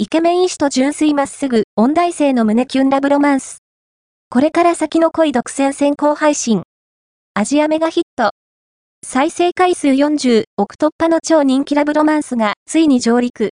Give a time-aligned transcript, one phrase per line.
[0.00, 3.64] イケメン医師と純粋まっすぐ、音大生の胸キュンラブロマンス。
[4.30, 6.62] これから先の恋独占先行配信。
[7.34, 8.30] アジアメガヒット。
[9.04, 13.46] 再生回数40億突破の超人気ラブロマンスがついに上陸。